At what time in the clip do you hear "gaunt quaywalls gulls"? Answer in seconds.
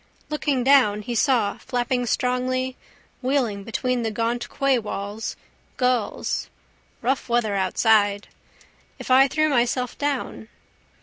4.09-6.49